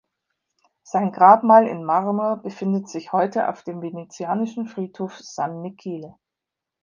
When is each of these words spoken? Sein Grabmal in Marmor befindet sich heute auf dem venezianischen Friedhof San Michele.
Sein 0.81 1.11
Grabmal 1.11 1.67
in 1.67 1.83
Marmor 1.85 2.37
befindet 2.37 2.89
sich 2.89 3.11
heute 3.11 3.47
auf 3.49 3.61
dem 3.61 3.83
venezianischen 3.83 4.65
Friedhof 4.65 5.19
San 5.19 5.61
Michele. 5.61 6.15